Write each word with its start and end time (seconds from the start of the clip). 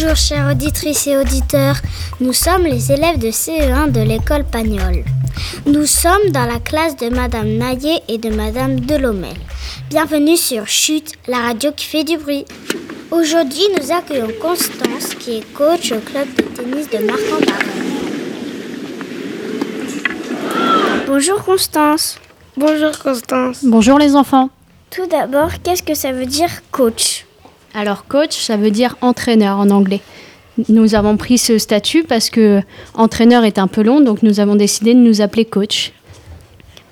Bonjour 0.00 0.16
chères 0.16 0.50
auditrices 0.50 1.06
et 1.08 1.18
auditeurs, 1.18 1.76
nous 2.20 2.32
sommes 2.32 2.64
les 2.64 2.90
élèves 2.90 3.18
de 3.18 3.28
CE1 3.28 3.92
de 3.92 4.00
l'école 4.00 4.44
Pagnol. 4.44 5.04
Nous 5.66 5.84
sommes 5.84 6.30
dans 6.30 6.46
la 6.46 6.58
classe 6.58 6.96
de 6.96 7.10
Madame 7.10 7.48
Naillet 7.58 8.00
et 8.08 8.16
de 8.16 8.30
Madame 8.30 8.80
Delomel. 8.80 9.36
Bienvenue 9.90 10.38
sur 10.38 10.66
Chute, 10.66 11.12
la 11.28 11.40
radio 11.40 11.70
qui 11.72 11.84
fait 11.84 12.04
du 12.04 12.16
bruit. 12.16 12.46
Aujourd'hui, 13.10 13.60
nous 13.78 13.92
accueillons 13.92 14.30
Constance 14.40 15.14
qui 15.18 15.36
est 15.36 15.52
coach 15.52 15.92
au 15.92 16.00
club 16.00 16.28
de 16.34 16.44
tennis 16.44 16.88
de 16.88 17.04
marc 17.04 17.20
en 17.34 17.40
Bonjour 21.06 21.44
Constance. 21.44 22.18
Bonjour 22.56 22.98
Constance. 22.98 23.58
Bonjour 23.64 23.98
les 23.98 24.16
enfants. 24.16 24.48
Tout 24.90 25.06
d'abord, 25.08 25.50
qu'est-ce 25.62 25.82
que 25.82 25.94
ça 25.94 26.10
veut 26.12 26.24
dire 26.24 26.48
coach? 26.70 27.26
Alors 27.74 28.06
coach, 28.06 28.36
ça 28.36 28.56
veut 28.56 28.70
dire 28.70 28.96
entraîneur 29.00 29.58
en 29.58 29.70
anglais. 29.70 30.00
Nous 30.68 30.94
avons 30.94 31.16
pris 31.16 31.38
ce 31.38 31.58
statut 31.58 32.02
parce 32.02 32.28
que 32.28 32.60
entraîneur 32.94 33.44
est 33.44 33.58
un 33.58 33.68
peu 33.68 33.82
long, 33.82 34.00
donc 34.00 34.22
nous 34.22 34.40
avons 34.40 34.56
décidé 34.56 34.94
de 34.94 34.98
nous 34.98 35.20
appeler 35.20 35.44
coach. 35.44 35.92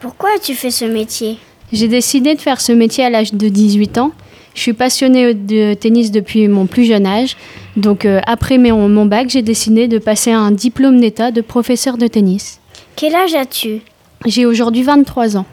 Pourquoi 0.01 0.31
as-tu 0.37 0.55
fait 0.55 0.71
ce 0.71 0.85
métier? 0.85 1.39
J'ai 1.73 1.89
décidé 1.89 2.35
de 2.35 2.41
faire 2.41 2.61
ce 2.61 2.73
métier 2.73 3.05
à 3.05 3.11
l'âge 3.11 3.35
de 3.35 3.49
18 3.49 3.99
ans. 3.99 4.13
Je 4.55 4.61
suis 4.63 4.73
passionnée 4.73 5.35
de 5.35 5.75
tennis 5.75 6.11
depuis 6.11 6.49
mon 6.49 6.67
plus 6.67 6.85
jeune 6.85 7.07
âge. 7.07 7.37
Donc 7.77 8.05
euh, 8.05 8.21
après 8.27 8.59
mon, 8.59 8.89
mon 8.89 9.07
bac, 9.07 9.29
j'ai 9.29 9.43
décidé 9.43 9.87
de 9.89 9.99
passer 9.99 10.31
un 10.33 10.51
diplôme 10.51 11.01
d'état 11.01 11.31
de 11.31 11.41
professeur 11.41 11.99
de 11.99 12.07
tennis. 12.07 12.61
Quel 12.97 13.15
âge 13.15 13.35
as-tu? 13.35 13.83
J'ai 14.25 14.47
aujourd'hui 14.47 14.83
23 14.83 15.37
ans. 15.37 15.47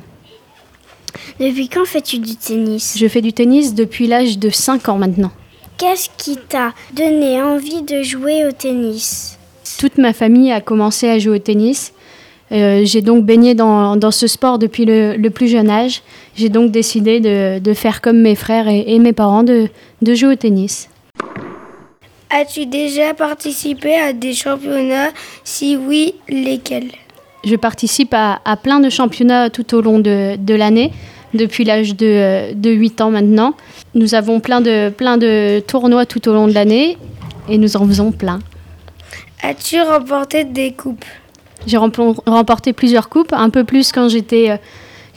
Depuis 1.39 1.69
quand 1.69 1.85
fais-tu 1.85 2.19
du 2.19 2.35
tennis 2.35 2.95
Je 2.97 3.07
fais 3.07 3.21
du 3.21 3.33
tennis 3.33 3.73
depuis 3.73 4.07
l'âge 4.07 4.37
de 4.37 4.49
5 4.49 4.89
ans 4.89 4.97
maintenant. 4.97 5.31
Qu'est-ce 5.77 6.09
qui 6.17 6.37
t'a 6.37 6.73
donné 6.93 7.41
envie 7.41 7.81
de 7.81 8.01
jouer 8.01 8.45
au 8.45 8.51
tennis 8.51 9.37
Toute 9.77 9.97
ma 9.97 10.13
famille 10.13 10.51
a 10.51 10.61
commencé 10.61 11.09
à 11.09 11.19
jouer 11.19 11.35
au 11.35 11.39
tennis. 11.39 11.93
Euh, 12.51 12.81
j'ai 12.85 13.01
donc 13.01 13.25
baigné 13.25 13.55
dans, 13.55 13.95
dans, 13.97 14.11
ce 14.11 14.27
sport 14.27 14.59
depuis 14.59 14.85
le, 14.85 15.15
le 15.17 15.29
plus 15.31 15.47
jeune 15.47 15.69
âge. 15.69 16.03
J'ai 16.35 16.49
donc 16.49 16.71
décidé 16.71 17.19
de, 17.19 17.59
de, 17.59 17.73
faire 17.73 18.01
comme 18.01 18.21
mes 18.21 18.35
frères 18.35 18.67
et, 18.67 18.83
et, 18.87 18.99
mes 18.99 19.13
parents, 19.13 19.43
de, 19.43 19.67
de 20.01 20.13
jouer 20.13 20.33
au 20.33 20.35
tennis. 20.35 20.89
As-tu 22.29 22.67
déjà 22.67 23.13
participé 23.13 23.95
à 23.95 24.13
des 24.13 24.33
championnats? 24.33 25.09
Si 25.43 25.75
oui, 25.75 26.15
lesquels? 26.29 26.91
Je 27.45 27.55
participe 27.55 28.13
à, 28.13 28.39
à, 28.43 28.57
plein 28.57 28.79
de 28.79 28.89
championnats 28.89 29.49
tout 29.49 29.75
au 29.75 29.81
long 29.81 29.99
de, 29.99 30.35
de 30.35 30.53
l'année, 30.55 30.91
depuis 31.33 31.63
l'âge 31.63 31.95
de, 31.95 32.53
de 32.53 32.71
8 32.71 33.01
ans 33.01 33.11
maintenant. 33.11 33.53
Nous 33.93 34.15
avons 34.15 34.39
plein 34.39 34.61
de, 34.61 34.89
plein 34.89 35.17
de 35.17 35.59
tournois 35.59 36.05
tout 36.05 36.27
au 36.27 36.33
long 36.33 36.47
de 36.47 36.53
l'année 36.53 36.97
et 37.47 37.57
nous 37.57 37.77
en 37.77 37.87
faisons 37.87 38.11
plein. 38.11 38.39
As-tu 39.43 39.79
remporté 39.81 40.43
des 40.43 40.71
coupes? 40.71 41.05
J'ai 41.67 41.77
remporté 41.77 42.73
plusieurs 42.73 43.09
coupes, 43.09 43.33
un 43.33 43.49
peu 43.49 43.63
plus 43.63 43.91
quand 43.91 44.09
j'étais 44.09 44.51
euh, 44.51 44.57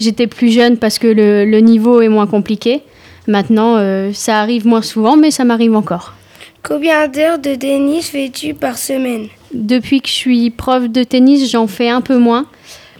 j'étais 0.01 0.27
plus 0.27 0.51
jeune 0.51 0.77
parce 0.77 0.99
que 0.99 1.07
le, 1.07 1.45
le, 1.45 1.61
niveau 1.61 2.01
est 2.01 2.09
moins 2.09 2.27
compliqué. 2.27 2.83
Maintenant, 3.27 3.77
euh, 3.77 4.13
ça 4.15 4.41
arrive 4.41 4.67
moins 4.67 4.83
souvent, 4.83 5.17
mais 5.17 5.31
ça 5.31 5.45
m'arrive 5.45 5.75
encore. 5.75 6.15
Combien 6.63 7.09
d'heures 7.09 7.39
de 7.39 7.55
tennis 7.55 8.09
fais-tu 8.09 8.55
par 8.55 8.79
semaine? 8.79 9.29
Depuis 9.53 10.01
que 10.01 10.09
je 10.09 10.13
suis 10.13 10.51
prof 10.51 10.89
de 10.89 11.03
tennis, 11.03 11.51
j'en 11.51 11.67
fais 11.67 11.89
un 11.89 12.01
peu 12.01 12.19
moins, 12.19 12.47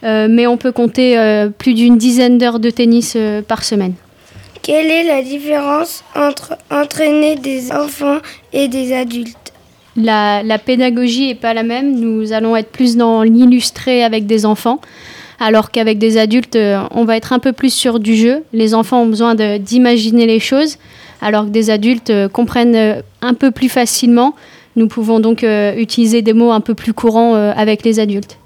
euh, 0.05 0.29
mais 0.31 0.47
on 0.47 0.57
peut 0.57 0.73
compter 0.73 1.19
euh, 1.19 1.51
plus 1.51 1.75
d'une 1.75 1.99
dizaine 1.99 2.39
d'heures 2.39 2.61
de 2.61 2.71
tennis 2.71 3.15
euh, 3.17 3.43
par 3.43 3.65
semaine. 3.65 3.95
Quelle 4.63 4.91
est 4.91 5.05
la 5.05 5.23
différence 5.23 6.05
entre 6.15 6.57
entraîner 6.71 7.37
des 7.37 7.73
enfants 7.73 8.19
et 8.53 8.69
des 8.69 8.93
adultes? 8.95 9.53
La, 9.97 10.43
la, 10.43 10.59
pédagogie 10.59 11.29
n'est 11.29 11.35
pas 11.35 11.55
la 11.55 11.63
même. 11.63 11.99
Nous 11.99 12.33
allons 12.33 12.57
être 12.57 12.71
plus 12.71 12.97
dans 12.97 13.23
l'illustré 13.23 14.05
avec 14.05 14.27
des 14.27 14.47
enfants, 14.47 14.81
alors 15.41 15.71
qu'avec 15.71 15.99
des 15.99 16.19
adultes, 16.19 16.59
on 16.93 17.05
va 17.05 17.17
être 17.17 17.33
un 17.33 17.39
peu 17.39 17.53
plus 17.53 17.73
sur 17.73 17.99
du 17.99 18.15
jeu. 18.15 18.45
Les 18.53 18.75
enfants 18.75 19.03
ont 19.03 19.07
besoin 19.07 19.35
d'imaginer 19.35 20.27
les 20.27 20.39
choses, 20.39 20.77
alors 21.21 21.47
que 21.47 21.51
des 21.51 21.71
adultes 21.71 22.13
comprennent 22.29 23.03
un 23.23 23.35
peu 23.35 23.51
plus 23.51 23.69
facilement. 23.69 24.35
Nous 24.79 24.87
pouvons 24.87 25.19
donc 25.19 25.43
euh, 25.43 25.75
utiliser 25.75 26.23
des 26.23 26.33
mots 26.33 26.53
un 26.53 26.61
peu 26.61 26.75
plus 26.75 26.93
courants 26.93 27.35
euh, 27.35 27.53
avec 27.57 27.85
les 27.85 27.99
adultes. 27.99 28.39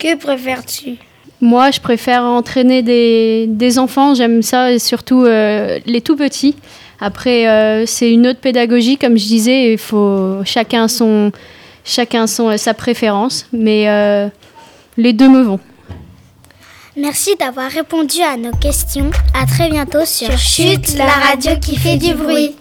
Que 0.00 0.16
préfères-tu? 0.16 0.96
Moi, 1.40 1.70
je 1.70 1.78
préfère 1.78 2.24
entraîner 2.24 2.82
des, 2.82 3.46
des 3.46 3.78
enfants. 3.78 4.12
J'aime 4.14 4.42
ça, 4.42 4.72
et 4.72 4.80
surtout 4.80 5.22
euh, 5.22 5.78
les 5.86 6.00
tout 6.00 6.16
petits. 6.16 6.56
Après, 7.00 7.46
euh, 7.46 7.86
c'est 7.86 8.10
une 8.10 8.26
autre 8.26 8.40
pédagogie, 8.40 8.96
comme 8.96 9.16
je 9.16 9.26
disais, 9.26 9.74
il 9.74 9.78
faut 9.78 10.42
chacun 10.44 10.88
son, 10.88 11.30
chacun 11.84 12.26
son, 12.26 12.58
sa 12.58 12.74
préférence, 12.74 13.46
mais 13.52 13.88
euh, 13.88 14.28
les 14.96 15.12
deux 15.12 15.28
me 15.28 15.42
vont. 15.42 15.60
Merci 16.96 17.36
d'avoir 17.38 17.70
répondu 17.70 18.22
à 18.22 18.36
nos 18.36 18.52
questions. 18.52 19.10
À 19.40 19.46
très 19.46 19.70
bientôt 19.70 20.04
sur 20.04 20.36
Chute, 20.36 20.96
la 20.96 21.06
radio 21.06 21.52
qui 21.60 21.76
fait 21.76 21.96
du 21.96 22.12
bruit. 22.14 22.56